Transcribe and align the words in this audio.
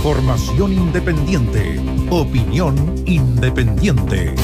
Información 0.00 0.72
independiente. 0.72 1.78
Opinión 2.08 2.74
independiente. 3.04 4.34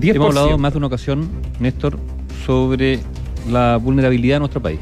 Hemos 0.00 0.28
hablado 0.28 0.58
más 0.58 0.72
de 0.72 0.78
una 0.78 0.86
ocasión, 0.86 1.28
Néstor, 1.58 1.98
sobre 2.46 3.00
la 3.50 3.78
vulnerabilidad 3.78 4.36
de 4.36 4.38
nuestro 4.38 4.62
país. 4.62 4.78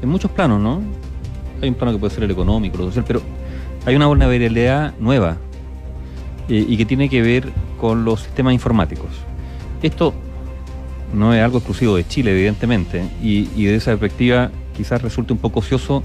En 0.00 0.08
muchos 0.08 0.30
planos, 0.30 0.58
¿no? 0.58 0.80
Hay 1.60 1.68
un 1.68 1.74
plano 1.74 1.92
que 1.92 1.98
puede 1.98 2.14
ser 2.14 2.24
el 2.24 2.30
económico, 2.30 2.78
lo 2.78 2.86
social, 2.86 3.04
pero 3.06 3.20
hay 3.84 3.94
una 3.94 4.06
vulnerabilidad 4.06 4.94
nueva 4.98 5.36
eh, 6.48 6.64
y 6.66 6.78
que 6.78 6.86
tiene 6.86 7.10
que 7.10 7.20
ver 7.20 7.52
con 7.78 8.06
los 8.06 8.22
sistemas 8.22 8.54
informáticos. 8.54 9.10
Esto 9.82 10.14
no 11.14 11.32
es 11.32 11.42
algo 11.42 11.58
exclusivo 11.58 11.96
de 11.96 12.06
Chile, 12.06 12.32
evidentemente, 12.32 13.02
y, 13.22 13.48
y 13.56 13.64
de 13.64 13.76
esa 13.76 13.92
perspectiva 13.92 14.50
quizás 14.76 15.02
resulte 15.02 15.32
un 15.32 15.38
poco 15.38 15.60
ocioso 15.60 16.02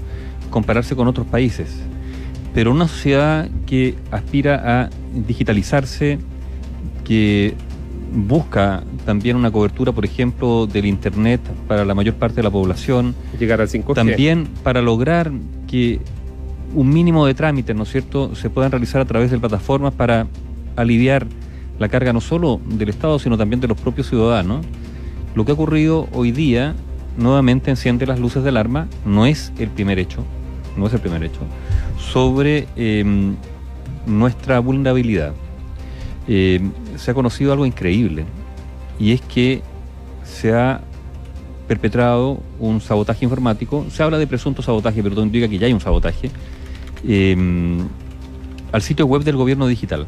compararse 0.50 0.96
con 0.96 1.08
otros 1.08 1.26
países. 1.26 1.76
Pero 2.54 2.72
una 2.72 2.88
sociedad 2.88 3.48
que 3.66 3.94
aspira 4.10 4.82
a 4.82 4.90
digitalizarse, 5.14 6.18
que 7.04 7.54
busca 8.12 8.82
también 9.06 9.36
una 9.36 9.50
cobertura, 9.50 9.92
por 9.92 10.04
ejemplo, 10.04 10.66
del 10.66 10.86
Internet 10.86 11.40
para 11.68 11.84
la 11.84 11.94
mayor 11.94 12.14
parte 12.14 12.36
de 12.36 12.42
la 12.42 12.50
población. 12.50 13.14
Llegar 13.38 13.60
al 13.60 13.68
5G. 13.68 13.94
También 13.94 14.48
para 14.62 14.82
lograr 14.82 15.30
que 15.68 16.00
un 16.74 16.88
mínimo 16.88 17.26
de 17.26 17.34
trámites, 17.34 17.74
¿no 17.74 17.84
es 17.84 17.90
cierto?, 17.90 18.34
se 18.34 18.50
puedan 18.50 18.70
realizar 18.70 19.00
a 19.00 19.04
través 19.04 19.30
de 19.30 19.38
plataformas 19.38 19.94
para 19.94 20.26
aliviar 20.76 21.26
la 21.78 21.88
carga 21.88 22.12
no 22.12 22.20
solo 22.20 22.60
del 22.66 22.88
Estado, 22.88 23.18
sino 23.18 23.38
también 23.38 23.60
de 23.60 23.68
los 23.68 23.78
propios 23.80 24.08
ciudadanos. 24.08 24.64
Lo 25.34 25.44
que 25.44 25.52
ha 25.52 25.54
ocurrido 25.54 26.08
hoy 26.12 26.32
día 26.32 26.74
nuevamente 27.16 27.70
enciende 27.70 28.06
las 28.06 28.18
luces 28.18 28.42
del 28.42 28.56
arma, 28.56 28.88
no 29.04 29.26
es 29.26 29.52
el 29.58 29.68
primer 29.68 29.98
hecho, 29.98 30.24
no 30.76 30.86
es 30.86 30.92
el 30.92 31.00
primer 31.00 31.22
hecho, 31.22 31.40
sobre 31.98 32.66
em, 32.76 33.36
nuestra 34.06 34.58
vulnerabilidad. 34.60 35.32
Em, 36.26 36.72
se 36.96 37.10
ha 37.10 37.14
conocido 37.14 37.52
algo 37.52 37.66
increíble 37.66 38.24
y 38.98 39.12
es 39.12 39.20
que 39.20 39.62
se 40.24 40.52
ha 40.52 40.80
perpetrado 41.66 42.40
un 42.58 42.80
sabotaje 42.80 43.24
informático. 43.24 43.86
Se 43.90 44.02
habla 44.02 44.18
de 44.18 44.26
presunto 44.26 44.62
sabotaje, 44.62 45.02
pero 45.02 45.14
todo 45.14 45.24
indica 45.24 45.48
que 45.48 45.58
ya 45.58 45.66
hay 45.66 45.72
un 45.72 45.80
sabotaje 45.80 46.30
em, 47.06 47.86
al 48.72 48.82
sitio 48.82 49.06
web 49.06 49.22
del 49.22 49.36
gobierno 49.36 49.66
digital. 49.66 50.06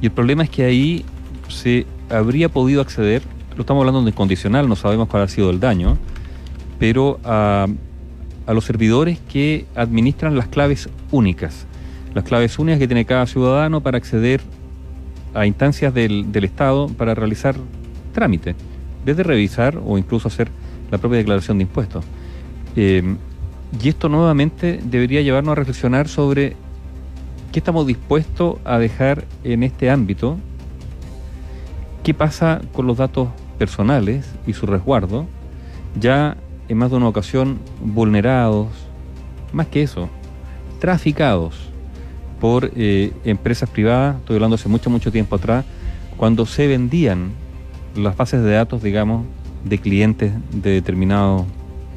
Y 0.00 0.06
el 0.06 0.12
problema 0.12 0.44
es 0.44 0.50
que 0.50 0.64
ahí 0.64 1.04
se 1.48 1.86
habría 2.10 2.48
podido 2.48 2.80
acceder, 2.80 3.22
lo 3.56 3.62
estamos 3.62 3.80
hablando 3.80 4.02
de 4.02 4.12
condicional, 4.12 4.68
no 4.68 4.76
sabemos 4.76 5.08
cuál 5.08 5.22
ha 5.22 5.28
sido 5.28 5.50
el 5.50 5.58
daño, 5.58 5.96
pero 6.78 7.18
a, 7.24 7.66
los 8.48 8.64
servidores 8.64 9.18
que 9.28 9.64
administran 9.74 10.36
las 10.36 10.46
claves 10.46 10.88
únicas. 11.10 11.66
Las 12.14 12.24
claves 12.24 12.58
únicas 12.58 12.78
que 12.78 12.86
tiene 12.86 13.04
cada 13.04 13.26
ciudadano 13.26 13.80
para 13.80 13.98
acceder 13.98 14.40
a 15.34 15.46
instancias 15.46 15.92
del, 15.92 16.30
del 16.30 16.44
Estado 16.44 16.88
para 16.88 17.14
realizar 17.14 17.56
trámites, 18.12 18.54
desde 19.04 19.22
revisar 19.22 19.80
o 19.84 19.98
incluso 19.98 20.28
hacer 20.28 20.50
la 20.90 20.98
propia 20.98 21.18
declaración 21.18 21.58
de 21.58 21.62
impuestos. 21.62 22.04
Eh, 22.76 23.16
y 23.82 23.88
esto 23.88 24.08
nuevamente 24.08 24.80
debería 24.84 25.22
llevarnos 25.22 25.52
a 25.52 25.54
reflexionar 25.56 26.08
sobre 26.08 26.56
qué 27.52 27.58
estamos 27.58 27.86
dispuestos 27.86 28.58
a 28.64 28.78
dejar 28.78 29.24
en 29.44 29.62
este 29.62 29.90
ámbito, 29.90 30.38
qué 32.04 32.14
pasa 32.14 32.60
con 32.72 32.86
los 32.86 32.98
datos 32.98 33.28
personales 33.58 34.26
y 34.46 34.52
su 34.52 34.66
resguardo, 34.66 35.26
ya 35.98 36.36
en 36.68 36.78
más 36.78 36.90
de 36.90 36.96
una 36.96 37.08
ocasión 37.08 37.58
vulnerados, 37.82 38.68
más 39.52 39.66
que 39.66 39.82
eso, 39.82 40.08
traficados 40.80 41.54
por 42.40 42.70
eh, 42.76 43.12
empresas 43.24 43.68
privadas, 43.68 44.16
estoy 44.16 44.36
hablando 44.36 44.56
hace 44.56 44.68
mucho, 44.68 44.90
mucho 44.90 45.10
tiempo 45.10 45.36
atrás, 45.36 45.64
cuando 46.16 46.46
se 46.46 46.66
vendían 46.66 47.30
las 47.94 48.16
bases 48.16 48.42
de 48.42 48.52
datos, 48.52 48.82
digamos, 48.82 49.24
de 49.64 49.78
clientes 49.78 50.32
de 50.52 50.70
determinados 50.70 51.44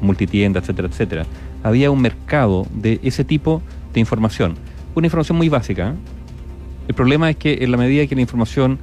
multitiendas, 0.00 0.62
etcétera, 0.64 0.88
etcétera. 0.88 1.26
Había 1.62 1.90
un 1.90 2.00
mercado 2.00 2.66
de 2.74 3.00
ese 3.02 3.24
tipo 3.24 3.62
de 3.92 4.00
información. 4.00 4.56
Una 4.94 5.06
información 5.06 5.36
muy 5.36 5.48
básica. 5.48 5.90
¿eh? 5.90 5.94
El 6.88 6.94
problema 6.94 7.30
es 7.30 7.36
que 7.36 7.58
en 7.60 7.70
la 7.70 7.76
medida 7.76 8.06
que 8.06 8.14
la 8.14 8.22
información 8.22 8.78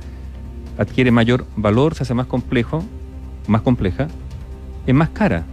adquiere 0.77 1.11
mayor 1.11 1.45
valor, 1.55 1.95
se 1.95 2.03
hace 2.03 2.13
más 2.13 2.27
complejo, 2.27 2.83
más 3.47 3.61
compleja, 3.61 4.07
es 4.85 4.95
más 4.95 5.09
cara. 5.09 5.45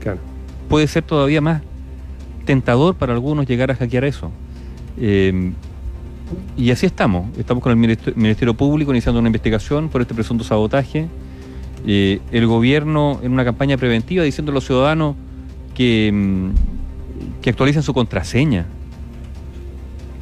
Claro. 0.00 0.18
Puede 0.68 0.86
ser 0.86 1.02
todavía 1.02 1.40
más 1.40 1.62
tentador 2.44 2.94
para 2.94 3.12
algunos 3.12 3.46
llegar 3.46 3.70
a 3.70 3.74
hackear 3.74 4.04
eso. 4.04 4.30
Eh, 4.98 5.52
y 6.56 6.70
así 6.70 6.86
estamos. 6.86 7.36
Estamos 7.38 7.62
con 7.62 7.70
el 7.72 7.78
Ministerio, 7.78 8.14
Ministerio 8.16 8.54
Público 8.54 8.90
iniciando 8.90 9.18
una 9.18 9.28
investigación 9.28 9.88
por 9.88 10.00
este 10.00 10.14
presunto 10.14 10.44
sabotaje. 10.44 11.08
Eh, 11.86 12.20
el 12.32 12.46
gobierno 12.46 13.20
en 13.22 13.32
una 13.32 13.44
campaña 13.44 13.76
preventiva 13.76 14.24
diciendo 14.24 14.52
a 14.52 14.54
los 14.54 14.64
ciudadanos 14.64 15.16
que, 15.74 16.10
mm, 16.12 17.40
que 17.40 17.50
actualicen 17.50 17.82
su 17.82 17.94
contraseña. 17.94 18.66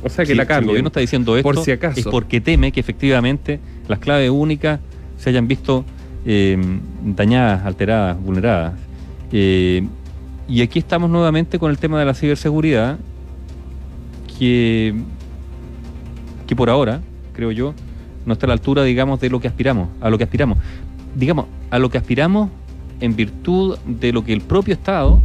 O 0.06 0.08
sea 0.08 0.24
que 0.24 0.32
Si- 0.32 0.36
la 0.36 0.44
si 0.46 0.52
el 0.52 0.64
gobierno 0.66 0.86
está 0.88 1.00
diciendo 1.00 1.36
esto 1.36 1.42
por 1.52 1.64
si 1.64 1.70
acaso. 1.72 1.98
es 2.00 2.06
porque 2.06 2.40
teme 2.40 2.70
que 2.72 2.80
efectivamente 2.80 3.60
las 3.88 3.98
claves 3.98 4.30
únicas 4.30 4.80
se 5.18 5.30
hayan 5.30 5.48
visto 5.48 5.84
eh, 6.24 6.56
dañadas, 7.04 7.64
alteradas, 7.64 8.20
vulneradas. 8.20 8.74
Eh, 9.32 9.86
y 10.48 10.60
aquí 10.62 10.78
estamos 10.78 11.08
nuevamente 11.10 11.58
con 11.58 11.70
el 11.70 11.78
tema 11.78 11.98
de 11.98 12.04
la 12.04 12.14
ciberseguridad, 12.14 12.98
que, 14.38 14.94
que 16.46 16.56
por 16.56 16.70
ahora, 16.70 17.00
creo 17.32 17.52
yo, 17.52 17.74
no 18.24 18.32
está 18.32 18.46
a 18.46 18.48
la 18.48 18.52
altura, 18.54 18.82
digamos, 18.84 19.20
de 19.20 19.30
lo 19.30 19.40
que 19.40 19.48
aspiramos, 19.48 19.88
a 20.00 20.10
lo 20.10 20.18
que 20.18 20.24
aspiramos. 20.24 20.58
Digamos, 21.14 21.46
a 21.70 21.78
lo 21.78 21.90
que 21.90 21.98
aspiramos 21.98 22.50
en 23.00 23.14
virtud 23.16 23.78
de 23.86 24.12
lo 24.12 24.24
que 24.24 24.32
el 24.32 24.40
propio 24.40 24.74
Estado 24.74 25.22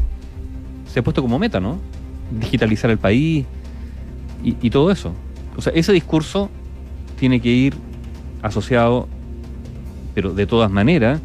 se 0.88 1.00
ha 1.00 1.04
puesto 1.04 1.22
como 1.22 1.40
meta, 1.40 1.60
¿no? 1.60 1.78
Digitalizar 2.40 2.90
el 2.92 2.98
país 2.98 3.46
y, 4.44 4.70
todo 4.70 4.92
eso. 4.92 5.14
O 5.58 5.62
sea, 5.62 5.74
ese 5.74 5.94
discurso 5.94 6.50
tiene 7.20 7.40
que 7.40 7.50
ir 7.50 7.74
asociado, 8.42 9.08
pero 10.16 10.34
de 10.34 10.46
todas 10.48 10.72
maneras, 10.72 11.20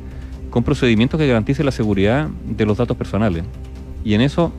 con 0.50 0.62
procedimientos 0.62 1.18
que 1.18 1.26
garanticen 1.26 1.66
la 1.66 1.72
seguridad 1.72 2.28
de 2.46 2.66
los 2.66 2.76
datos 2.78 2.96
personales. 2.96 3.44
Y 4.04 4.14
en 4.14 4.20
eso 4.20 4.52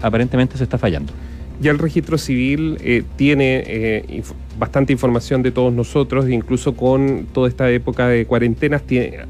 aparentemente 0.00 0.56
se 0.56 0.64
está 0.64 0.78
fallando. 0.78 1.12
Ya 1.60 1.70
el 1.70 1.78
registro 1.78 2.18
civil 2.18 2.76
eh, 2.80 3.04
tiene 3.16 3.62
eh, 3.66 4.22
bastante 4.58 4.92
información 4.92 5.42
de 5.42 5.50
todos 5.52 5.72
nosotros, 5.72 6.28
incluso 6.28 6.74
con 6.74 7.26
toda 7.32 7.48
esta 7.48 7.70
época 7.70 8.08
de 8.08 8.26
cuarentenas, 8.26 8.82
tiene- 8.82 9.20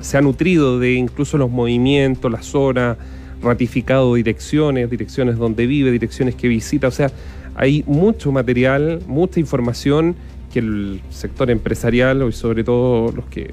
se 0.00 0.18
ha 0.18 0.20
nutrido 0.20 0.78
de 0.78 0.94
incluso 0.94 1.38
los 1.38 1.50
movimientos, 1.50 2.30
las 2.30 2.44
zonas, 2.46 2.98
ratificado 3.42 4.14
direcciones, 4.14 4.90
direcciones 4.90 5.36
donde 5.38 5.66
vive, 5.66 5.90
direcciones 5.90 6.34
que 6.34 6.46
visita, 6.48 6.88
o 6.88 6.90
sea, 6.90 7.10
hay 7.54 7.84
mucho 7.86 8.32
material, 8.32 9.00
mucha 9.06 9.40
información 9.40 10.16
que 10.52 10.58
el 10.60 11.00
sector 11.10 11.50
empresarial 11.50 12.26
y 12.28 12.32
sobre 12.32 12.64
todo 12.64 13.12
los 13.12 13.26
que 13.26 13.52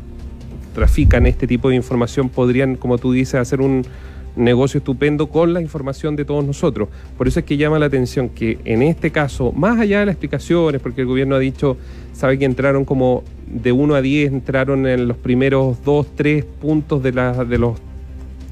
trafican 0.73 1.25
este 1.25 1.47
tipo 1.47 1.69
de 1.69 1.75
información 1.75 2.29
podrían, 2.29 2.75
como 2.75 2.97
tú 2.97 3.11
dices, 3.11 3.35
hacer 3.35 3.61
un 3.61 3.85
negocio 4.35 4.77
estupendo 4.77 5.27
con 5.27 5.53
la 5.53 5.61
información 5.61 6.15
de 6.15 6.25
todos 6.25 6.45
nosotros. 6.45 6.89
Por 7.17 7.27
eso 7.27 7.39
es 7.39 7.45
que 7.45 7.57
llama 7.57 7.79
la 7.79 7.87
atención 7.87 8.29
que 8.29 8.59
en 8.65 8.81
este 8.81 9.11
caso, 9.11 9.51
más 9.51 9.79
allá 9.79 9.99
de 9.99 10.05
las 10.05 10.13
explicaciones, 10.13 10.81
porque 10.81 11.01
el 11.01 11.07
gobierno 11.07 11.35
ha 11.35 11.39
dicho, 11.39 11.77
sabe 12.13 12.39
que 12.39 12.45
entraron 12.45 12.85
como 12.85 13.23
de 13.47 13.71
1 13.71 13.95
a 13.95 14.01
10, 14.01 14.31
entraron 14.31 14.87
en 14.87 15.07
los 15.07 15.17
primeros 15.17 15.83
2, 15.83 16.07
3 16.15 16.45
puntos 16.45 17.03
de, 17.03 17.11
la, 17.11 17.43
de 17.43 17.57
los 17.57 17.79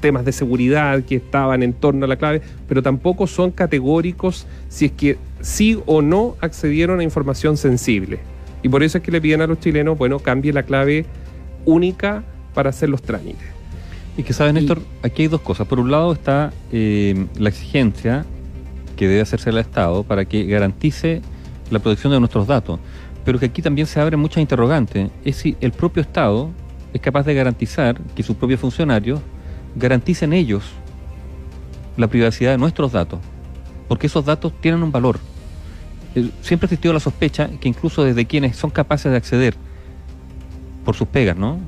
temas 0.00 0.24
de 0.24 0.32
seguridad 0.32 1.02
que 1.04 1.16
estaban 1.16 1.62
en 1.62 1.72
torno 1.72 2.04
a 2.04 2.08
la 2.08 2.16
clave, 2.16 2.42
pero 2.68 2.82
tampoco 2.82 3.26
son 3.26 3.50
categóricos 3.50 4.46
si 4.68 4.86
es 4.86 4.92
que 4.92 5.18
sí 5.40 5.80
o 5.86 6.02
no 6.02 6.36
accedieron 6.40 7.00
a 7.00 7.02
información 7.02 7.56
sensible. 7.56 8.20
Y 8.62 8.68
por 8.68 8.82
eso 8.82 8.98
es 8.98 9.04
que 9.04 9.10
le 9.10 9.20
piden 9.20 9.40
a 9.42 9.46
los 9.46 9.60
chilenos, 9.60 9.96
bueno, 9.96 10.18
cambie 10.18 10.52
la 10.52 10.62
clave 10.62 11.06
única 11.64 12.24
para 12.54 12.70
hacer 12.70 12.88
los 12.88 13.02
trámites. 13.02 13.48
Y 14.16 14.22
que 14.22 14.32
sabes, 14.32 14.52
Néstor, 14.52 14.80
aquí 15.02 15.22
hay 15.22 15.28
dos 15.28 15.40
cosas. 15.40 15.66
Por 15.66 15.80
un 15.80 15.90
lado 15.90 16.12
está 16.12 16.52
eh, 16.72 17.26
la 17.38 17.48
exigencia 17.48 18.26
que 18.96 19.08
debe 19.08 19.22
hacerse 19.22 19.50
el 19.50 19.58
Estado 19.58 20.02
para 20.02 20.24
que 20.26 20.44
garantice 20.44 21.22
la 21.70 21.78
protección 21.78 22.12
de 22.12 22.18
nuestros 22.18 22.46
datos. 22.46 22.78
Pero 23.24 23.38
que 23.38 23.46
aquí 23.46 23.62
también 23.62 23.86
se 23.86 24.00
abren 24.00 24.20
muchas 24.20 24.38
interrogantes. 24.38 25.10
Es 25.24 25.36
si 25.36 25.56
el 25.60 25.72
propio 25.72 26.02
Estado 26.02 26.50
es 26.92 27.00
capaz 27.00 27.24
de 27.24 27.34
garantizar 27.34 27.98
que 28.14 28.22
sus 28.22 28.36
propios 28.36 28.60
funcionarios 28.60 29.20
garanticen 29.76 30.32
ellos 30.32 30.64
la 31.96 32.08
privacidad 32.08 32.50
de 32.50 32.58
nuestros 32.58 32.92
datos. 32.92 33.20
Porque 33.90 34.06
esos 34.06 34.24
datos 34.24 34.52
tienen 34.60 34.84
un 34.84 34.92
valor. 34.92 35.18
Eh, 36.14 36.30
Siempre 36.42 36.66
ha 36.66 36.68
existido 36.68 36.94
la 36.94 37.00
sospecha 37.00 37.50
que 37.60 37.68
incluso 37.68 38.04
desde 38.04 38.24
quienes 38.24 38.54
son 38.54 38.70
capaces 38.70 39.10
de 39.10 39.16
acceder 39.18 39.56
por 40.84 40.94
sus 40.94 41.08
pegas, 41.08 41.36
¿no? 41.36 41.58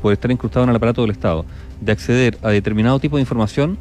por 0.00 0.12
estar 0.12 0.30
incrustado 0.30 0.62
en 0.62 0.70
el 0.70 0.76
aparato 0.76 1.02
del 1.02 1.10
Estado, 1.10 1.44
de 1.80 1.90
acceder 1.90 2.38
a 2.42 2.50
determinado 2.50 3.00
tipo 3.00 3.16
de 3.16 3.22
información, 3.22 3.78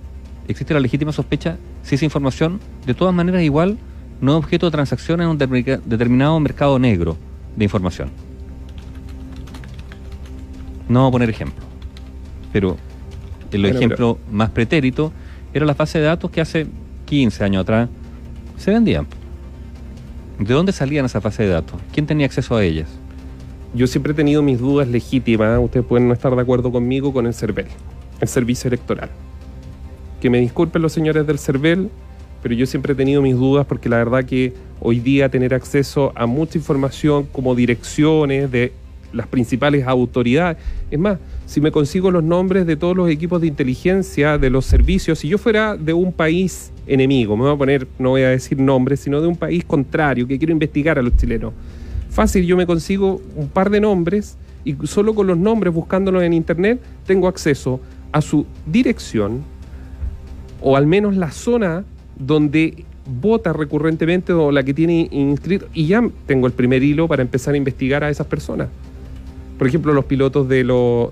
existe 0.48 0.74
la 0.74 0.80
legítima 0.80 1.12
sospecha 1.12 1.58
si 1.84 1.94
esa 1.94 2.06
información, 2.06 2.60
de 2.88 2.96
todas 2.96 3.14
maneras, 3.14 3.44
igual 3.44 3.78
no 4.22 4.32
es 4.32 4.38
objeto 4.40 4.66
de 4.66 4.72
transacción 4.72 5.22
en 5.22 5.28
un 5.28 5.38
determinado 5.38 6.40
mercado 6.40 6.80
negro 6.80 7.16
de 7.56 7.66
información. 7.66 8.10
No 10.90 11.02
voy 11.02 11.10
a 11.10 11.12
poner 11.12 11.30
ejemplo, 11.30 11.64
pero 12.52 12.78
el 13.52 13.66
ejemplo 13.66 14.18
más 14.32 14.50
pretérito 14.50 15.14
era 15.54 15.68
la 15.68 15.76
base 15.76 16.00
de 16.00 16.06
datos 16.06 16.32
que 16.32 16.42
hace 16.42 16.66
15 17.06 17.44
años 17.44 17.62
atrás 17.64 17.90
se 18.58 18.72
vendían. 18.72 19.08
¿De 20.40 20.54
dónde 20.54 20.72
salían 20.72 21.06
esas 21.06 21.24
bases 21.24 21.48
de 21.48 21.54
datos? 21.54 21.80
¿Quién 21.94 22.06
tenía 22.06 22.26
acceso 22.26 22.56
a 22.56 22.64
ellas? 22.64 22.90
Yo 23.74 23.88
siempre 23.88 24.14
he 24.14 24.16
tenido 24.16 24.42
mis 24.42 24.60
dudas 24.60 24.88
legítimas, 24.88 25.60
ustedes 25.62 25.86
pueden 25.86 26.08
no 26.08 26.14
estar 26.14 26.36
de 26.36 26.42
acuerdo 26.42 26.72
conmigo, 26.72 27.14
con 27.14 27.26
el 27.26 27.34
CERVEL, 27.34 27.68
el 28.22 28.28
Servicio 28.28 28.68
Electoral. 28.68 29.10
Que 30.22 30.30
me 30.30 30.40
disculpen 30.40 30.82
los 30.82 30.94
señores 30.94 31.28
del 31.28 31.40
CERVEL, 31.40 31.90
pero 32.42 32.56
yo 32.56 32.66
siempre 32.66 32.94
he 32.94 32.96
tenido 32.96 33.22
mis 33.22 33.36
dudas 33.36 33.66
porque 33.66 33.90
la 33.90 33.98
verdad 33.98 34.24
que 34.24 34.54
hoy 34.80 35.00
día 35.00 35.30
tener 35.30 35.54
acceso 35.54 36.12
a 36.16 36.26
mucha 36.26 36.58
información 36.58 37.28
como 37.32 37.56
direcciones 37.56 38.52
de 38.52 38.72
las 39.14 39.28
principales 39.28 39.86
autoridades, 39.88 40.58
es 40.92 41.00
más, 41.00 41.18
si 41.46 41.62
me 41.62 41.72
consigo 41.72 42.12
los 42.12 42.24
nombres 42.24 42.66
de 42.66 42.76
todos 42.76 42.96
los 42.96 43.10
equipos 43.10 43.42
de 43.42 43.48
inteligencia, 43.48 44.38
de 44.38 44.50
los 44.50 44.66
servicios, 44.66 45.20
si 45.20 45.28
yo 45.28 45.38
fuera 45.38 45.78
de 45.78 45.94
un 45.94 46.12
país 46.12 46.72
enemigo, 46.88 47.36
me 47.38 47.44
voy 47.44 47.54
a 47.54 47.58
poner, 47.58 47.88
no 48.00 48.12
voy 48.12 48.24
a 48.24 48.30
decir 48.30 48.60
nombres, 48.60 49.00
sino 49.00 49.22
de 49.22 49.28
un 49.28 49.36
país 49.36 49.64
contrario 49.64 50.28
que 50.28 50.38
quiero 50.38 50.52
investigar 50.52 51.00
a 51.00 51.02
los 51.02 51.16
chilenos, 51.16 51.54
fácil, 52.10 52.46
yo 52.46 52.58
me 52.58 52.66
consigo 52.66 53.22
un 53.36 53.50
par 53.50 53.70
de 53.70 53.82
nombres 53.82 54.38
y 54.64 54.76
solo 54.86 55.14
con 55.14 55.28
los 55.28 55.38
nombres, 55.38 55.74
buscándolos 55.74 56.24
en 56.24 56.34
internet, 56.34 56.82
tengo 57.06 57.28
acceso 57.28 57.80
a 58.12 58.22
su 58.22 58.46
dirección 58.66 59.44
o 60.62 60.76
al 60.76 60.88
menos 60.88 61.16
la 61.16 61.32
zona 61.32 61.84
donde 62.18 62.86
vota 63.06 63.54
recurrentemente 63.54 64.34
o 64.34 64.52
la 64.52 64.64
que 64.64 64.74
tiene 64.74 65.08
inscrito 65.12 65.68
y 65.74 65.88
ya 65.88 66.04
tengo 66.26 66.48
el 66.48 66.54
primer 66.54 66.82
hilo 66.82 67.08
para 67.08 67.22
empezar 67.22 67.54
a 67.54 67.58
investigar 67.58 68.04
a 68.04 68.10
esas 68.10 68.26
personas 68.26 68.70
por 69.58 69.68
ejemplo, 69.68 69.94
los 69.94 70.06
pilotos 70.06 70.48
de, 70.50 70.58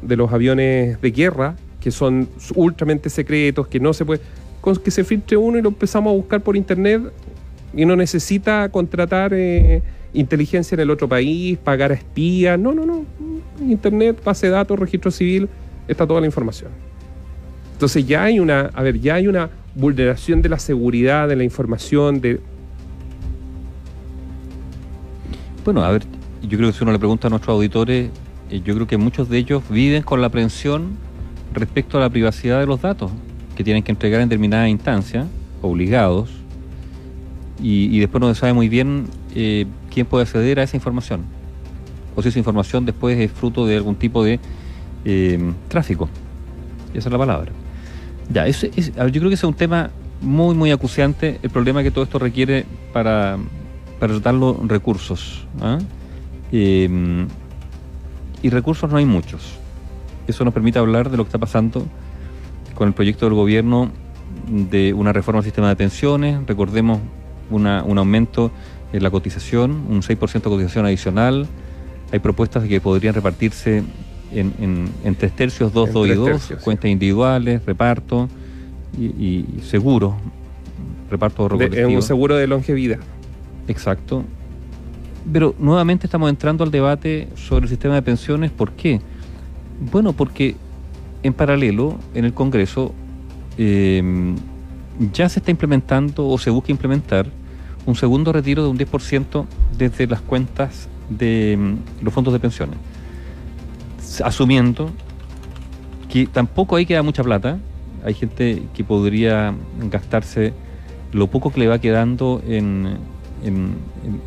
de 0.02 0.16
los 0.16 0.34
aviones 0.34 1.00
de 1.02 1.12
guerra, 1.12 1.56
que 1.80 1.92
son 1.92 2.30
ultramente 2.56 3.10
secretos, 3.10 3.68
que 3.68 3.80
no 3.80 3.94
se 3.94 4.06
puede, 4.06 4.22
con 4.62 4.76
que 4.78 4.92
se 4.92 5.04
filtre 5.04 5.38
uno 5.38 5.58
y 5.58 5.62
lo 5.62 5.70
empezamos 5.70 6.12
a 6.12 6.16
buscar 6.16 6.42
por 6.42 6.56
internet 6.56 7.02
y 7.76 7.86
no 7.86 7.96
necesita 7.96 8.70
contratar 8.70 9.34
eh, 9.34 9.82
inteligencia 10.14 10.76
en 10.76 10.82
el 10.82 10.90
otro 10.90 11.08
país, 11.08 11.58
pagar 11.58 11.92
a 11.92 11.96
espías, 11.96 12.60
no, 12.60 12.74
no, 12.74 12.86
no, 12.86 13.06
internet, 13.60 14.22
base 14.24 14.48
de 14.48 14.54
datos, 14.54 14.80
registro 14.80 15.12
civil, 15.12 15.50
está 15.88 16.06
toda 16.06 16.22
la 16.22 16.28
información. 16.28 16.72
Entonces 17.74 18.06
ya 18.06 18.24
hay 18.24 18.40
una, 18.40 18.70
a 18.74 18.84
ver, 18.84 19.00
ya 19.00 19.16
hay 19.16 19.28
una 19.28 19.50
vulneración 19.76 20.42
de 20.42 20.50
la 20.50 20.60
seguridad, 20.60 21.28
de 21.28 21.36
la 21.36 21.44
información, 21.44 22.22
de... 22.22 22.40
Bueno, 25.66 25.84
a 25.84 25.92
ver, 25.92 26.04
yo 26.42 26.58
creo 26.58 26.72
que 26.72 26.78
si 26.78 26.84
uno 26.84 26.92
le 26.92 27.00
pregunta 27.00 27.28
a 27.28 27.30
nuestros 27.30 27.56
auditores, 27.56 28.10
yo 28.62 28.76
creo 28.76 28.88
que 28.88 28.98
muchos 28.98 29.30
de 29.30 29.38
ellos 29.38 29.64
viven 29.70 30.04
con 30.04 30.22
la 30.22 30.28
aprensión 30.28 30.98
respecto 31.54 31.98
a 31.98 32.02
la 32.02 32.10
privacidad 32.10 32.60
de 32.60 32.66
los 32.66 32.82
datos 32.82 33.12
que 33.56 33.64
tienen 33.64 33.84
que 33.84 33.92
entregar 33.92 34.22
en 34.22 34.30
determinada 34.30 34.68
instancia, 34.68 35.28
obligados, 35.62 36.30
y, 37.62 37.98
después 38.00 38.20
no 38.20 38.34
se 38.34 38.40
sabe 38.40 38.52
muy 38.52 38.68
bien 38.68 39.06
eh, 39.36 39.66
quién 39.90 40.06
puede 40.06 40.24
acceder 40.24 40.60
a 40.60 40.64
esa 40.64 40.76
información, 40.76 41.22
o 42.16 42.22
si 42.22 42.30
esa 42.30 42.40
información 42.40 42.86
después 42.86 43.18
es 43.18 43.32
fruto 43.32 43.66
de 43.66 43.78
algún 43.78 43.96
tipo 43.96 44.24
de 44.24 44.40
eh, 45.06 45.54
tráfico. 45.70 46.10
Esa 46.94 47.08
es 47.08 47.12
la 47.12 47.18
palabra. 47.18 47.52
Ya, 48.30 48.48
eso 48.48 48.68
es, 48.76 48.94
yo 48.94 49.12
creo 49.12 49.30
que 49.30 49.36
ese 49.36 49.46
es 49.46 49.50
un 49.50 49.54
tema 49.54 49.92
muy, 50.20 50.56
muy 50.56 50.72
acuciante, 50.72 51.40
el 51.42 51.50
problema 51.52 51.84
que 51.84 51.92
todo 51.92 52.04
esto 52.04 52.20
requiere 52.20 52.66
para, 52.92 53.38
para 54.00 54.14
tratar 54.14 54.34
los 54.34 54.68
recursos. 54.68 55.48
¿ah? 55.62 55.80
Eh, 56.52 57.26
y 58.44 58.50
recursos 58.50 58.92
no 58.92 58.98
hay 58.98 59.06
muchos. 59.06 59.58
Eso 60.28 60.46
nos 60.46 60.54
permite 60.54 60.78
hablar 60.78 61.10
de 61.10 61.18
lo 61.18 61.24
que 61.24 61.30
está 61.30 61.40
pasando 61.40 61.88
con 62.76 62.88
el 62.88 62.94
proyecto 62.94 63.26
del 63.26 63.34
gobierno 63.34 63.90
de 64.48 64.94
una 64.94 65.14
reforma 65.14 65.40
del 65.40 65.46
sistema 65.46 65.70
de 65.70 65.76
pensiones. 65.76 66.40
Recordemos 66.46 67.00
un 67.50 67.68
aumento 67.68 68.52
en 68.92 69.02
la 69.02 69.10
cotización, 69.10 69.72
un 69.90 70.02
6% 70.02 70.34
de 70.34 70.42
cotización 70.42 70.86
adicional. 70.86 71.48
Hay 72.12 72.20
propuestas 72.20 72.64
que 72.68 72.80
podrían 72.80 73.16
repartirse 73.16 73.84
en, 74.32 75.16
tres 75.18 75.36
tercios, 75.36 75.74
dos, 75.74 75.92
dos 75.92 76.08
y 76.08 76.14
dos, 76.14 76.54
cuentas 76.64 76.90
individuales, 76.90 77.66
reparto 77.66 78.28
y, 78.98 79.46
seguro, 79.64 80.16
reparto 81.10 81.48
de, 81.50 81.86
un 81.86 82.02
seguro 82.02 82.36
de 82.36 82.48
longevidad. 82.48 83.00
Exacto. 83.68 84.24
Pero 85.32 85.56
nuevamente 85.58 86.08
estamos 86.08 86.30
entrando 86.30 86.64
al 86.64 86.72
debate 86.72 87.30
sobre 87.36 87.64
el 87.64 87.70
sistema 87.70 87.96
de 87.96 88.02
pensiones. 88.02 88.52
¿Por 88.52 88.72
qué? 88.74 89.00
Bueno, 89.92 90.14
porque 90.14 90.56
en 91.24 91.34
paralelo, 91.34 91.98
en 92.14 92.26
el 92.26 92.34
Congreso, 92.34 92.94
em, 93.58 94.36
ya 95.14 95.30
se 95.30 95.40
está 95.40 95.52
implementando 95.52 96.28
o 96.28 96.38
se 96.38 96.50
busca 96.50 96.72
implementar 96.72 97.28
un 97.86 97.96
segundo 97.96 98.32
retiro 98.32 98.64
de 98.64 98.70
un 98.70 98.78
10% 98.78 99.46
desde 99.78 100.08
las 100.08 100.22
cuentas 100.22 100.88
de 101.10 101.54
em, 101.54 101.78
los 102.02 102.14
fondos 102.14 102.34
de 102.34 102.40
pensiones. 102.40 102.78
Asumiendo 104.24 104.92
que 106.10 106.28
tampoco 106.28 106.76
ahí 106.76 106.86
queda 106.86 107.02
mucha 107.02 107.24
plata. 107.24 107.58
Hay 108.06 108.14
gente 108.14 108.64
que 108.74 108.84
podría 108.84 109.54
gastarse 109.90 110.54
lo 111.14 111.28
poco 111.28 111.52
que 111.52 111.62
le 111.62 111.68
va 111.68 111.80
quedando 111.80 112.42
en, 112.48 112.98
en, 113.44 113.76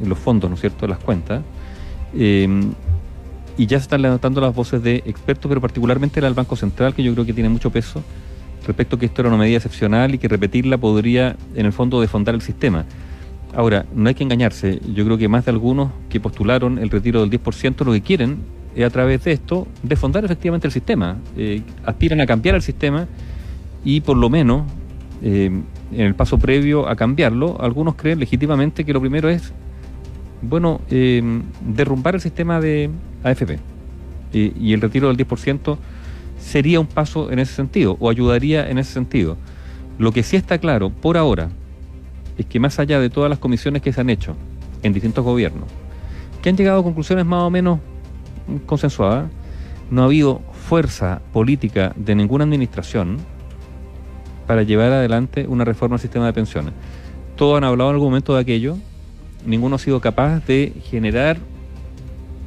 los 0.04 0.18
fondos, 0.18 0.50
¿no 0.50 0.54
es 0.54 0.60
cierto?, 0.60 0.86
de 0.86 0.88
las 0.88 0.98
cuentas. 0.98 1.42
Eh, 2.14 2.48
y 3.58 3.66
ya 3.66 3.78
se 3.78 3.84
están 3.84 4.02
levantando 4.02 4.40
las 4.40 4.54
voces 4.54 4.82
de 4.82 4.96
expertos, 5.06 5.48
pero 5.48 5.60
particularmente 5.60 6.20
la 6.20 6.26
del 6.26 6.34
Banco 6.34 6.56
Central, 6.56 6.94
que 6.94 7.02
yo 7.02 7.12
creo 7.14 7.24
que 7.24 7.32
tiene 7.32 7.48
mucho 7.48 7.70
peso, 7.70 8.02
respecto 8.66 8.96
a 8.96 8.98
que 8.98 9.06
esto 9.06 9.22
era 9.22 9.28
una 9.28 9.38
medida 9.38 9.56
excepcional 9.56 10.14
y 10.14 10.18
que 10.18 10.28
repetirla 10.28 10.76
podría, 10.76 11.36
en 11.54 11.66
el 11.66 11.72
fondo, 11.72 12.00
defondar 12.00 12.34
el 12.34 12.42
sistema. 12.42 12.84
Ahora, 13.54 13.86
no 13.94 14.08
hay 14.08 14.14
que 14.14 14.24
engañarse, 14.24 14.80
yo 14.94 15.04
creo 15.04 15.16
que 15.16 15.28
más 15.28 15.46
de 15.46 15.52
algunos 15.52 15.90
que 16.10 16.20
postularon 16.20 16.78
el 16.78 16.90
retiro 16.90 17.26
del 17.26 17.30
10% 17.30 17.84
lo 17.84 17.92
que 17.92 18.02
quieren 18.02 18.38
es 18.74 18.84
a 18.84 18.90
través 18.90 19.24
de 19.24 19.32
esto 19.32 19.66
defondar 19.82 20.24
efectivamente 20.24 20.66
el 20.66 20.72
sistema, 20.72 21.16
eh, 21.36 21.62
aspiran 21.84 22.20
a 22.20 22.26
cambiar 22.26 22.56
el 22.56 22.62
sistema 22.62 23.06
y 23.82 24.02
por 24.02 24.19
lo 24.19 24.28
menos 24.28 24.64
eh, 25.22 25.50
en 25.93 26.00
el 26.00 26.14
paso 26.14 26.38
previo 26.38 26.88
a 26.88 26.96
cambiarlo, 26.96 27.56
algunos 27.60 27.94
creen 27.94 28.19
legítimamente 28.19 28.84
que 28.84 28.93
lo 28.93 29.00
primero 29.00 29.28
es, 29.28 29.52
bueno, 30.43 30.81
eh, 30.90 31.22
derrumbar 31.60 32.14
el 32.14 32.20
sistema 32.20 32.60
de 32.60 32.90
AFP. 33.22 33.58
y 34.32 34.74
el 34.74 34.82
retiro 34.82 35.08
del 35.08 35.16
10% 35.16 35.78
sería 36.38 36.81
un 36.81 36.86
paso 36.86 37.31
en 37.31 37.38
ese 37.38 37.55
sentido, 37.55 37.96
o 38.00 38.10
ayudaría 38.10 38.69
en 38.69 38.78
ese 38.78 38.93
sentido. 38.93 39.36
Lo 39.98 40.12
que 40.12 40.22
sí 40.22 40.36
está 40.36 40.58
claro, 40.58 40.90
por 40.90 41.16
ahora, 41.16 41.48
es 42.38 42.46
que 42.46 42.60
más 42.60 42.78
allá 42.78 43.00
de 43.00 43.10
todas 43.10 43.31
las 43.31 43.38
comisiones 43.38 43.82
que 43.82 43.93
se 43.93 44.00
han 44.00 44.10
hecho 44.10 44.36
en 44.82 44.93
distintos 44.93 45.24
gobiernos, 45.24 45.64
que 46.43 46.50
han 46.50 46.56
llegado 46.56 46.81
a 46.81 46.82
conclusiones 46.82 47.24
más 47.24 47.43
o 47.43 47.50
menos 47.50 47.81
consensuadas, 48.66 49.31
no 49.90 50.02
ha 50.02 50.05
habido 50.06 50.40
fuerza 50.69 51.20
política 51.32 51.93
de 51.96 52.14
ninguna 52.14 52.44
administración 52.44 53.19
para 54.46 54.62
llevar 54.62 54.93
adelante 54.93 55.46
una 55.48 55.65
reforma 55.65 55.96
al 55.96 56.00
sistema 56.00 56.26
de 56.26 56.32
pensiones. 56.32 56.72
Todos 57.36 57.58
han 57.58 57.65
hablado 57.65 57.91
en 57.91 57.94
algún 57.96 58.08
momento 58.08 58.34
de 58.34 58.41
aquello, 58.41 58.76
ninguno 59.44 59.76
ha 59.76 59.79
sido 59.79 60.00
capaz 60.00 60.41
de 60.46 60.72
generar 60.84 61.38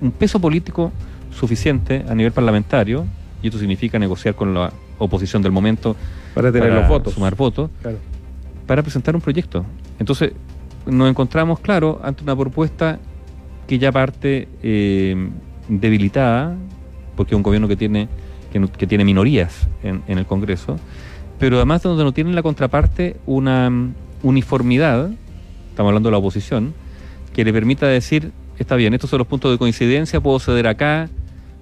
un 0.01 0.11
peso 0.11 0.39
político 0.39 0.91
suficiente 1.31 2.05
a 2.09 2.15
nivel 2.15 2.31
parlamentario, 2.31 3.05
y 3.41 3.47
esto 3.47 3.59
significa 3.59 3.99
negociar 3.99 4.35
con 4.35 4.53
la 4.53 4.71
oposición 4.97 5.41
del 5.41 5.51
momento 5.51 5.95
para 6.33 6.51
tener 6.51 6.73
los 6.73 6.87
votos, 6.87 7.13
sumar 7.13 7.35
votos, 7.35 7.69
para 8.65 8.81
presentar 8.81 9.15
un 9.15 9.21
proyecto. 9.21 9.65
Entonces, 9.99 10.33
nos 10.85 11.09
encontramos, 11.09 11.59
claro, 11.59 11.99
ante 12.03 12.23
una 12.23 12.35
propuesta 12.35 12.99
que 13.67 13.77
ya 13.77 13.91
parte 13.91 14.47
eh, 14.63 15.29
debilitada, 15.67 16.55
porque 17.15 17.35
es 17.35 17.37
un 17.37 17.43
gobierno 17.43 17.67
que 17.67 17.75
tiene, 17.75 18.07
que, 18.51 18.87
tiene 18.87 19.05
minorías 19.05 19.67
en, 19.83 20.01
en 20.07 20.17
el 20.17 20.25
Congreso, 20.25 20.77
pero 21.39 21.55
además 21.55 21.81
donde 21.81 22.03
no 22.03 22.11
tienen 22.11 22.35
la 22.35 22.43
contraparte 22.43 23.15
una 23.25 23.69
mm, 23.69 23.93
uniformidad, 24.23 25.09
estamos 25.69 25.89
hablando 25.89 26.09
de 26.09 26.11
la 26.11 26.17
oposición, 26.17 26.73
que 27.33 27.45
le 27.45 27.53
permita 27.53 27.87
decir, 27.87 28.31
está 28.57 28.75
bien, 28.75 28.93
estos 28.93 29.09
son 29.09 29.19
los 29.19 29.27
puntos 29.27 29.51
de 29.51 29.57
coincidencia, 29.57 30.19
puedo 30.19 30.39
ceder 30.39 30.67
acá. 30.67 31.09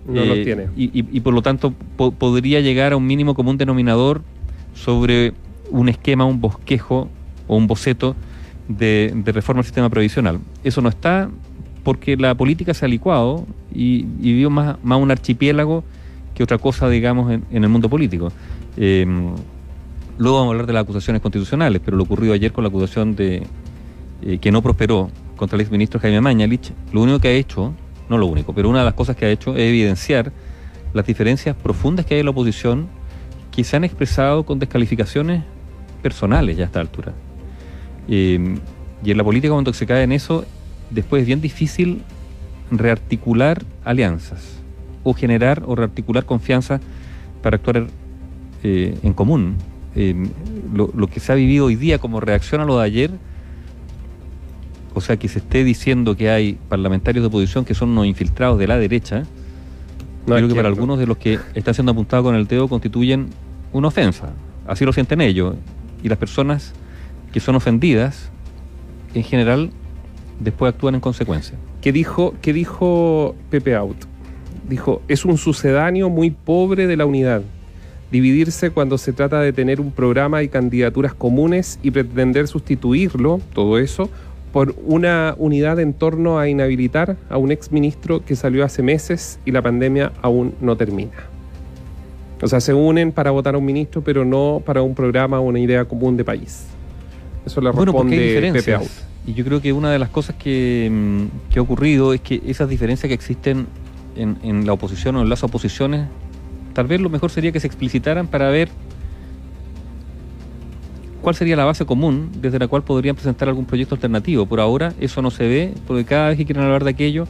No 0.07 0.25
los 0.25 0.37
eh, 0.37 0.43
tiene. 0.43 0.67
Y, 0.75 1.19
por 1.19 1.33
lo 1.33 1.41
tanto 1.41 1.73
podría 1.97 2.61
llegar 2.61 2.93
a 2.93 2.97
un 2.97 3.05
mínimo 3.05 3.35
común 3.35 3.57
denominador 3.57 4.21
sobre 4.73 5.33
un 5.69 5.89
esquema, 5.89 6.25
un 6.25 6.39
bosquejo 6.39 7.09
o 7.47 7.57
un 7.57 7.67
boceto 7.67 8.15
de, 8.69 9.13
reforma 9.25 9.59
del 9.59 9.65
sistema 9.65 9.89
previsional. 9.89 10.39
Eso 10.63 10.81
no 10.81 10.89
está 10.89 11.29
porque 11.83 12.17
la 12.17 12.35
política 12.35 12.73
se 12.73 12.85
ha 12.85 12.87
licuado 12.87 13.45
y, 13.73 14.05
y 14.19 14.31
vivió 14.31 14.49
más, 14.49 14.77
más 14.83 14.99
un 14.99 15.11
archipiélago 15.11 15.83
que 16.33 16.43
otra 16.43 16.57
cosa, 16.57 16.89
digamos, 16.89 17.31
en, 17.31 17.63
el 17.63 17.69
mundo 17.69 17.89
político. 17.89 18.31
Eh, 18.77 19.05
luego 20.17 20.37
vamos 20.37 20.51
a 20.51 20.53
hablar 20.53 20.67
de 20.67 20.73
las 20.73 20.83
acusaciones 20.83 21.21
constitucionales, 21.21 21.81
pero 21.83 21.97
lo 21.97 22.03
ocurrido 22.03 22.33
ayer 22.33 22.51
con 22.51 22.63
la 22.63 22.69
acusación 22.69 23.15
de 23.15 23.43
eh, 24.21 24.37
que 24.39 24.51
no 24.51 24.61
prosperó 24.61 25.09
contra 25.35 25.55
el 25.55 25.61
exministro 25.61 25.99
Jaime 25.99 26.21
Mañalich, 26.21 26.71
lo 26.91 27.01
único 27.01 27.19
que 27.19 27.27
ha 27.27 27.31
hecho, 27.31 27.73
no 28.09 28.17
lo 28.17 28.25
único, 28.25 28.53
pero 28.53 28.69
una 28.69 28.79
de 28.79 28.85
las 28.85 28.93
cosas 28.93 29.15
que 29.15 29.25
ha 29.25 29.29
hecho 29.29 29.55
es 29.55 29.61
evidenciar 29.61 30.31
las 30.93 31.05
diferencias 31.05 31.55
profundas 31.55 32.05
que 32.05 32.15
hay 32.15 32.21
en 32.21 32.25
la 32.25 32.31
oposición 32.31 32.87
que 33.51 33.63
se 33.63 33.75
han 33.75 33.83
expresado 33.83 34.43
con 34.43 34.59
descalificaciones 34.59 35.43
personales 36.01 36.57
ya 36.57 36.63
a 36.63 36.67
esta 36.67 36.79
altura. 36.79 37.13
Eh, 38.07 38.57
y 39.03 39.11
en 39.11 39.17
la 39.17 39.23
política 39.23 39.53
cuando 39.53 39.73
se 39.73 39.85
cae 39.85 40.03
en 40.03 40.11
eso, 40.11 40.45
después 40.89 41.21
es 41.21 41.27
bien 41.27 41.41
difícil 41.41 42.01
rearticular 42.71 43.63
alianzas 43.83 44.57
o 45.03 45.13
generar 45.13 45.63
o 45.65 45.75
rearticular 45.75 46.25
confianza 46.25 46.79
para 47.41 47.57
actuar 47.57 47.87
eh, 48.63 48.97
en 49.03 49.13
común. 49.13 49.55
Lo, 50.73 50.91
lo, 50.95 51.07
que 51.07 51.19
se 51.19 51.31
ha 51.31 51.35
vivido 51.35 51.65
hoy 51.65 51.75
día 51.75 51.97
como 51.97 52.19
reacción 52.19 52.61
a 52.61 52.65
lo 52.65 52.77
de 52.77 52.85
ayer, 52.85 53.11
o 54.93 55.01
sea, 55.01 55.17
que 55.17 55.27
se 55.27 55.39
esté 55.39 55.63
diciendo 55.63 56.15
que 56.15 56.29
hay 56.29 56.57
parlamentarios 56.69 57.23
de 57.23 57.27
oposición 57.27 57.65
que 57.65 57.73
son 57.73 57.89
unos 57.89 58.05
infiltrados 58.05 58.57
de 58.57 58.67
la 58.67 58.77
derecha, 58.77 59.25
creo 60.25 60.47
que 60.47 60.55
para 60.55 60.67
algunos 60.67 60.99
de 60.99 61.07
los 61.07 61.17
que 61.17 61.39
están 61.53 61.73
siendo 61.73 61.91
apuntados 61.91 62.25
con 62.25 62.35
el 62.35 62.47
dedo 62.47 62.67
constituyen 62.67 63.29
una 63.73 63.87
ofensa. 63.89 64.33
Así 64.67 64.85
lo 64.85 64.93
sienten 64.93 65.21
ellos. 65.21 65.55
Y 66.03 66.09
las 66.09 66.17
personas 66.17 66.73
que 67.31 67.39
son 67.39 67.55
ofendidas, 67.55 68.29
en 69.13 69.23
general, 69.23 69.71
después 70.39 70.73
actúan 70.73 70.95
en 70.95 71.01
consecuencia. 71.01 71.57
¿Qué 71.81 71.91
dijo, 71.91 72.33
qué 72.41 72.53
dijo 72.53 73.35
Pepe 73.49 73.75
Out? 73.75 73.97
Dijo, 74.67 75.01
es 75.07 75.25
un 75.25 75.37
sucedáneo 75.37 76.09
muy 76.09 76.31
pobre 76.31 76.87
de 76.87 76.97
la 76.97 77.05
unidad. 77.05 77.41
Dividirse 78.11 78.69
cuando 78.69 78.97
se 78.97 79.11
trata 79.11 79.41
de 79.41 79.51
tener 79.51 79.81
un 79.81 79.91
programa 79.91 80.41
y 80.41 80.47
candidaturas 80.47 81.13
comunes 81.13 81.79
y 81.83 81.91
pretender 81.91 82.47
sustituirlo, 82.47 83.41
todo 83.53 83.79
eso, 83.79 84.09
por 84.53 84.75
una 84.85 85.35
unidad 85.37 85.79
en 85.79 85.93
torno 85.93 86.39
a 86.39 86.47
inhabilitar 86.47 87.17
a 87.29 87.37
un 87.37 87.51
exministro 87.51 88.23
que 88.23 88.35
salió 88.35 88.63
hace 88.63 88.81
meses 88.81 89.39
y 89.45 89.51
la 89.51 89.61
pandemia 89.61 90.13
aún 90.21 90.55
no 90.61 90.77
termina. 90.77 91.11
O 92.41 92.47
sea, 92.47 92.61
se 92.61 92.73
unen 92.73 93.11
para 93.11 93.31
votar 93.31 93.55
a 93.55 93.57
un 93.57 93.65
ministro, 93.65 94.01
pero 94.01 94.23
no 94.23 94.61
para 94.65 94.81
un 94.81 94.95
programa 94.95 95.39
o 95.39 95.43
una 95.43 95.59
idea 95.59 95.85
común 95.85 96.17
de 96.17 96.23
país. 96.23 96.65
Eso 97.45 97.61
le 97.61 97.71
responde 97.71 98.51
Pepe 98.53 98.73
Out. 98.73 98.87
Y 99.25 99.33
yo 99.33 99.43
creo 99.43 99.61
que 99.61 99.73
una 99.73 99.91
de 99.91 99.99
las 99.99 100.09
cosas 100.09 100.35
que, 100.37 100.89
mm, 100.91 101.51
que, 101.51 101.59
ha 101.59 101.61
ocurrido 101.61 102.13
es 102.13 102.21
que 102.21 102.41
esas 102.47 102.69
diferencias 102.69 103.09
que 103.09 103.13
existen 103.13 103.67
en, 104.15 104.37
en 104.41 104.65
la 104.65 104.73
oposición 104.73 105.17
o 105.17 105.21
en 105.21 105.29
las 105.29 105.43
oposiciones, 105.43 106.07
tal 106.77 106.85
vez 106.85 107.01
lo 107.01 107.09
mejor 107.09 107.31
sería 107.31 107.51
que 107.51 107.59
se 107.59 107.65
explicitaran 107.65 108.27
para 108.27 108.49
ver 108.49 108.69
cuál 111.23 111.33
sería 111.33 111.55
la 111.55 111.65
base 111.65 111.87
común 111.87 112.29
desde 112.39 112.59
la 112.59 112.67
cual 112.67 112.83
podrían 112.83 113.15
presentar 113.15 113.49
algún 113.49 113.65
proyecto 113.65 113.95
alternativo. 113.95 114.45
Por 114.45 114.59
ahora 114.59 114.93
eso 114.99 115.23
no 115.23 115.31
se 115.31 115.47
ve, 115.47 115.73
porque 115.87 116.05
cada 116.05 116.27
vez 116.27 116.37
que 116.37 116.45
quieren 116.45 116.63
hablar 116.63 116.83
de 116.83 116.91
aquello, 116.91 117.27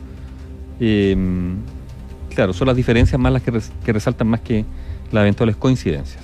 em, 0.81 1.55
claro, 2.35 2.51
son 2.51 2.67
las 2.67 2.75
diferencias 2.75 3.17
más 3.21 3.31
las 3.31 3.41
que, 3.41 3.93
resaltan 3.93 4.27
más 4.27 4.41
que 4.41 4.65
las 5.13 5.21
eventuales 5.21 5.55
coincidencias. 5.55 6.21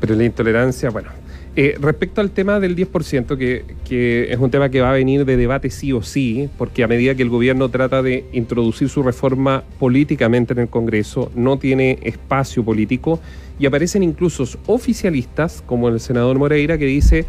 Pero 0.00 0.16
la 0.16 0.24
intolerancia, 0.24 0.90
bueno, 0.90 1.10
eh, 1.54 1.76
respecto 1.78 2.22
al 2.22 2.30
tema 2.30 2.60
del 2.60 2.74
10%, 2.74 3.36
que, 3.36 3.64
que, 3.84 4.32
es 4.32 4.38
un 4.38 4.50
tema 4.50 4.70
que 4.70 4.80
va 4.80 4.88
a 4.88 4.94
venir 4.94 5.26
de 5.26 5.36
debate 5.36 5.68
sí 5.68 5.92
o 5.92 6.00
sí, 6.00 6.48
porque 6.56 6.82
a 6.82 6.88
medida 6.88 7.14
que 7.14 7.22
el 7.22 7.28
gobierno 7.28 7.68
trata 7.68 8.02
de 8.02 8.24
introducir 8.32 8.88
su 8.88 9.02
reforma 9.02 9.62
políticamente 9.78 10.54
en 10.54 10.60
el 10.60 10.68
Congreso, 10.68 11.30
no 11.34 11.58
tiene 11.58 11.98
espacio 12.02 12.64
político 12.64 13.20
y 13.58 13.66
aparecen 13.66 14.02
incluso 14.02 14.44
oficialistas, 14.66 15.62
como 15.66 15.88
el 15.88 16.00
senador 16.00 16.38
Moreira, 16.38 16.78
que 16.78 16.86
dice, 16.86 17.26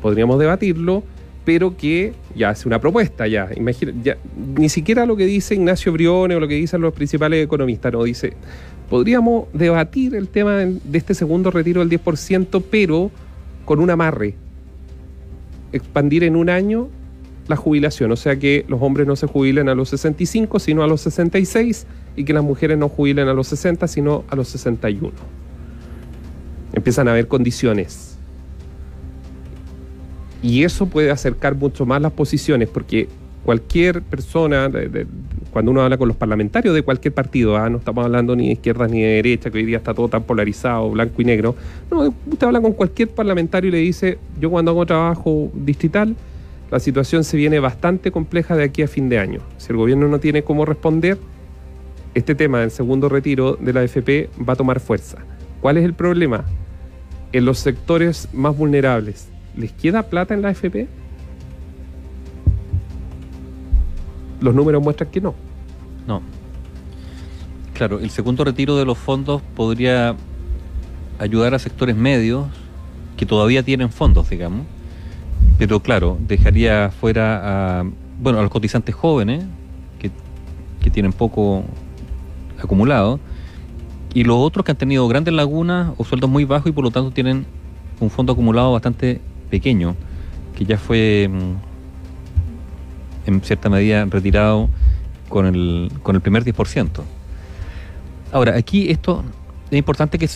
podríamos 0.00 0.38
debatirlo, 0.38 1.02
pero 1.44 1.76
que 1.76 2.14
ya 2.34 2.50
hace 2.50 2.66
una 2.66 2.80
propuesta, 2.80 3.26
ya, 3.26 3.50
imagina, 3.54 3.92
ya, 4.02 4.16
ni 4.56 4.70
siquiera 4.70 5.04
lo 5.04 5.16
que 5.16 5.26
dice 5.26 5.54
Ignacio 5.54 5.92
Briones 5.92 6.38
o 6.38 6.40
lo 6.40 6.48
que 6.48 6.54
dicen 6.54 6.80
los 6.80 6.94
principales 6.94 7.44
economistas, 7.44 7.92
no, 7.92 8.04
dice, 8.04 8.32
podríamos 8.88 9.48
debatir 9.52 10.14
el 10.14 10.28
tema 10.28 10.54
de 10.54 10.98
este 10.98 11.12
segundo 11.12 11.50
retiro 11.50 11.84
del 11.84 12.00
10%, 12.02 12.64
pero 12.70 13.10
con 13.66 13.80
un 13.80 13.90
amarre, 13.90 14.34
expandir 15.72 16.24
en 16.24 16.36
un 16.36 16.48
año 16.48 16.88
la 17.48 17.56
jubilación, 17.56 18.10
o 18.10 18.16
sea 18.16 18.38
que 18.38 18.64
los 18.68 18.80
hombres 18.80 19.06
no 19.06 19.14
se 19.14 19.26
jubilen 19.26 19.68
a 19.68 19.74
los 19.74 19.90
65, 19.90 20.58
sino 20.58 20.82
a 20.82 20.86
los 20.86 21.02
66, 21.02 21.86
y 22.16 22.24
que 22.24 22.32
las 22.32 22.42
mujeres 22.42 22.78
no 22.78 22.88
jubilen 22.88 23.28
a 23.28 23.34
los 23.34 23.48
60, 23.48 23.86
sino 23.86 24.24
a 24.30 24.36
los 24.36 24.48
61 24.48 25.12
empiezan 26.76 27.08
a 27.08 27.12
haber 27.12 27.26
condiciones. 27.26 28.16
Y 30.42 30.62
eso 30.62 30.86
puede 30.86 31.10
acercar 31.10 31.56
mucho 31.56 31.86
más 31.86 32.00
las 32.00 32.12
posiciones, 32.12 32.68
porque 32.68 33.08
cualquier 33.44 34.02
persona, 34.02 34.70
cuando 35.56 35.70
uno 35.70 35.80
habla 35.80 35.96
con 35.96 36.06
los 36.06 36.18
parlamentarios 36.18 36.74
de 36.74 36.82
cualquier 36.82 37.14
partido, 37.14 37.56
¿ah? 37.56 37.70
no 37.70 37.78
estamos 37.78 38.04
hablando 38.04 38.36
ni 38.36 38.48
de 38.48 38.52
izquierda 38.52 38.86
ni 38.88 39.00
de 39.00 39.08
derecha, 39.08 39.50
que 39.50 39.56
hoy 39.56 39.64
día 39.64 39.78
está 39.78 39.94
todo 39.94 40.06
tan 40.06 40.24
polarizado, 40.24 40.90
blanco 40.90 41.22
y 41.22 41.24
negro, 41.24 41.56
no, 41.90 42.14
usted 42.30 42.46
habla 42.46 42.60
con 42.60 42.74
cualquier 42.74 43.08
parlamentario 43.08 43.68
y 43.68 43.70
le 43.70 43.78
dice, 43.78 44.18
yo 44.38 44.50
cuando 44.50 44.72
hago 44.72 44.84
trabajo 44.84 45.50
distrital, 45.54 46.14
la 46.70 46.78
situación 46.78 47.24
se 47.24 47.38
viene 47.38 47.58
bastante 47.58 48.10
compleja 48.10 48.54
de 48.54 48.64
aquí 48.64 48.82
a 48.82 48.86
fin 48.86 49.08
de 49.08 49.18
año. 49.18 49.40
Si 49.56 49.72
el 49.72 49.78
gobierno 49.78 50.08
no 50.08 50.20
tiene 50.20 50.42
cómo 50.42 50.66
responder, 50.66 51.16
este 52.12 52.34
tema 52.34 52.60
del 52.60 52.70
segundo 52.70 53.08
retiro 53.08 53.56
de 53.56 53.72
la 53.72 53.80
AFP 53.80 54.28
va 54.46 54.52
a 54.52 54.56
tomar 54.56 54.78
fuerza. 54.78 55.24
¿Cuál 55.62 55.78
es 55.78 55.84
el 55.86 55.94
problema? 55.94 56.44
en 57.32 57.44
los 57.46 57.58
sectores 57.58 58.28
más 58.34 58.56
vulnerables, 58.56 59.28
¿les 59.56 59.72
queda 59.72 60.02
plata 60.04 60.34
en 60.34 60.42
la 60.42 60.48
AFP? 60.48 60.86
Los 64.40 64.54
números 64.54 64.82
muestran 64.82 65.10
que 65.10 65.20
no. 65.20 65.45
No. 66.06 66.22
Claro, 67.74 67.98
el 67.98 68.10
segundo 68.10 68.44
retiro 68.44 68.76
de 68.76 68.84
los 68.84 68.96
fondos 68.96 69.42
podría 69.54 70.16
ayudar 71.18 71.54
a 71.54 71.58
sectores 71.58 71.96
medios 71.96 72.46
que 73.16 73.26
todavía 73.26 73.62
tienen 73.62 73.90
fondos, 73.90 74.30
digamos, 74.30 74.66
pero 75.58 75.80
claro, 75.80 76.18
dejaría 76.20 76.90
fuera 76.90 77.80
a, 77.80 77.84
bueno, 78.20 78.38
a 78.38 78.42
los 78.42 78.50
cotizantes 78.50 78.94
jóvenes 78.94 79.44
que, 79.98 80.10
que 80.80 80.90
tienen 80.90 81.12
poco 81.12 81.64
acumulado 82.62 83.20
y 84.14 84.24
los 84.24 84.36
otros 84.38 84.64
que 84.64 84.72
han 84.72 84.78
tenido 84.78 85.06
grandes 85.08 85.34
lagunas 85.34 85.92
o 85.98 86.04
sueldos 86.04 86.30
muy 86.30 86.44
bajos 86.44 86.68
y 86.68 86.72
por 86.72 86.84
lo 86.84 86.90
tanto 86.90 87.10
tienen 87.10 87.46
un 88.00 88.10
fondo 88.10 88.32
acumulado 88.32 88.72
bastante 88.72 89.20
pequeño, 89.50 89.94
que 90.56 90.64
ya 90.64 90.78
fue 90.78 91.28
mm, 91.30 93.28
en 93.28 93.40
cierta 93.42 93.68
medida 93.68 94.04
retirado 94.06 94.68
con 95.28 95.46
el, 95.46 95.90
con 96.02 96.16
el 96.16 96.22
primer 96.22 96.44
10%. 96.44 96.88
Ahora, 98.32 98.56
aquí 98.56 98.90
esto 98.90 99.24
es 99.70 99.78
importante 99.78 100.18
que, 100.18 100.28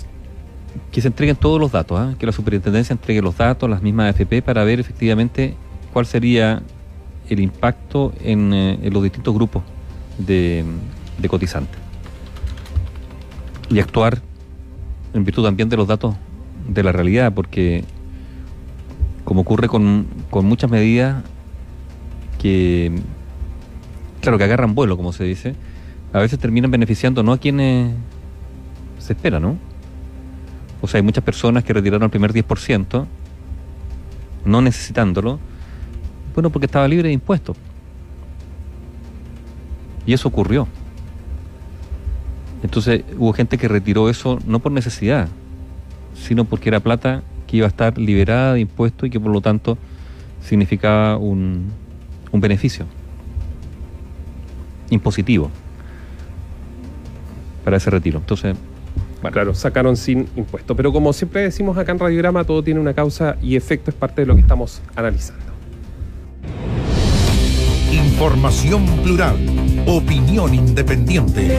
que 0.93 1.01
se 1.01 1.09
entreguen 1.09 1.37
todos 1.37 1.61
los 1.61 1.73
datos, 1.73 1.99
¿ah? 1.99 2.15
que 2.19 2.27
la 2.27 2.33
superintendencia 2.33 2.93
entregue 2.93 3.23
los 3.23 3.37
datos, 3.37 3.69
las 3.69 3.83
mismas 3.83 4.15
AFP, 4.15 4.43
para 4.43 4.65
ver 4.65 4.81
efectivamente 4.81 5.55
cuál 5.93 6.07
sería 6.07 6.63
el 7.29 7.41
impacto 7.41 8.13
en, 8.23 8.53
eh, 8.53 8.91
los 8.91 9.03
distintos 9.03 9.35
grupos 9.35 9.63
de 10.19 10.65
cotizantes 11.29 11.81
y 13.71 13.79
actuar 13.79 14.21
en 15.15 15.25
virtud 15.25 15.45
también 15.45 15.69
de 15.69 15.77
los 15.77 15.87
datos 15.87 16.15
de 16.69 16.83
la 16.83 16.93
realidad, 16.93 17.33
porque 17.33 17.85
como 19.25 19.43
ocurre 19.43 19.69
con, 19.69 20.07
muchas 20.31 20.71
medidas 20.71 21.23
que, 22.39 22.93
claro, 24.21 24.39
que 24.39 24.45
agarran 24.45 24.75
vuelo, 24.75 24.97
como 24.97 25.13
se 25.13 25.25
dice, 25.25 25.55
a 26.13 26.19
veces 26.19 26.39
terminan 26.39 26.71
beneficiando 26.71 27.23
no 27.23 27.33
a 27.33 27.39
quienes 27.39 27.93
se 28.99 29.13
espera, 29.13 29.41
¿no? 29.41 29.57
O 30.83 30.89
sea, 30.89 30.99
hay 30.99 31.03
muchas 31.03 31.25
personas 31.25 31.65
que 31.65 31.73
retiraron 31.73 32.05
el 32.05 32.11
primer 32.11 32.33
10%, 32.33 33.07
no 34.45 34.63
necesitándolo, 34.63 35.39
bueno, 36.35 36.51
porque 36.51 36.67
estaba 36.67 36.89
libre 36.89 37.09
de 37.09 37.15
impuestos. 37.15 37.57
Y 40.07 40.13
eso 40.13 40.29
ocurrió. 40.29 40.67
Entonces 42.63 43.05
hubo 43.19 43.33
gente 43.33 43.59
que 43.59 43.69
retiró 43.69 44.09
eso 44.09 44.39
no 44.47 44.59
por 44.59 44.73
necesidad, 44.73 45.29
sino 46.15 46.45
porque 46.45 46.69
era 46.69 46.81
plata 46.81 47.23
que 47.47 47.59
iba 47.59 47.67
a 47.67 47.69
estar 47.69 47.99
liberada 47.99 48.55
de 48.55 48.61
impuestos 48.61 49.07
y 49.07 49.11
que 49.11 49.21
por 49.21 49.33
lo 49.33 49.41
tanto 49.41 49.79
significaba 50.43 51.17
un, 51.17 51.71
un 52.33 52.41
beneficio 52.41 52.87
impositivo 54.91 55.51
para 57.65 57.77
ese 57.77 57.91
retiro. 57.91 58.19
Entonces, 58.19 58.57
bueno. 59.23 59.35
Claro, 59.35 59.55
sacaron 59.55 59.97
sin 59.97 60.29
impuesto. 60.37 60.75
Pero 60.75 60.93
como 60.93 61.13
siempre 61.13 61.43
decimos 61.43 61.77
acá 61.77 61.93
en 61.93 61.99
Radiograma, 61.99 62.45
todo 62.45 62.63
tiene 62.63 62.81
una 62.81 62.95
causa 62.95 63.37
y 63.43 63.57
efecto, 63.57 63.91
es 63.91 63.97
parte 63.97 64.23
de 64.23 64.27
lo 64.27 64.35
que 64.35 64.41
estamos 64.41 64.81
analizando. 64.97 65.45
Información 67.93 68.87
plural, 69.03 69.37
opinión 69.87 70.55
independiente. 70.55 71.51